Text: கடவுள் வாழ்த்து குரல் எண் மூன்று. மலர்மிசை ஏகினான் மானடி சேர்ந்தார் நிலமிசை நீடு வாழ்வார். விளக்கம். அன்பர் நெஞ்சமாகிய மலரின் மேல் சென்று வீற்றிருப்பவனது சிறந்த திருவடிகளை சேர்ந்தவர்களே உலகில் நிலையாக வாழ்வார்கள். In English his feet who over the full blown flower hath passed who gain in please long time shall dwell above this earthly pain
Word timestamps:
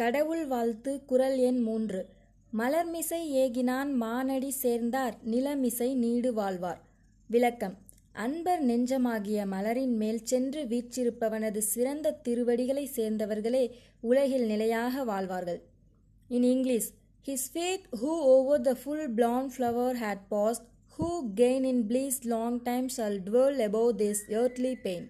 கடவுள் 0.00 0.46
வாழ்த்து 0.46 1.04
குரல் 1.04 1.38
எண் 1.38 1.60
மூன்று. 1.60 2.00
மலர்மிசை 2.52 3.20
ஏகினான் 3.42 3.90
மானடி 4.02 4.48
சேர்ந்தார் 4.48 5.16
நிலமிசை 5.30 5.88
நீடு 5.94 6.30
வாழ்வார். 6.34 6.80
விளக்கம். 7.30 7.74
அன்பர் 8.12 8.62
நெஞ்சமாகிய 8.66 9.46
மலரின் 9.46 9.96
மேல் 9.96 10.20
சென்று 10.24 10.62
வீற்றிருப்பவனது 10.64 11.60
சிறந்த 11.72 12.14
திருவடிகளை 12.22 12.84
சேர்ந்தவர்களே 12.96 13.64
உலகில் 14.00 14.46
நிலையாக 14.46 15.04
வாழ்வார்கள். 15.04 15.60
In 16.28 16.42
English 16.42 16.90
his 17.26 17.48
feet 17.54 17.82
who 18.00 18.12
over 18.36 18.60
the 18.60 18.74
full 18.74 19.06
blown 19.14 19.50
flower 19.56 19.98
hath 20.04 20.24
passed 20.28 20.66
who 20.98 21.10
gain 21.34 21.64
in 21.64 21.84
please 21.86 22.18
long 22.34 22.62
time 22.62 22.88
shall 22.96 23.18
dwell 23.24 23.60
above 23.68 23.90
this 23.96 24.22
earthly 24.40 24.74
pain 24.82 25.08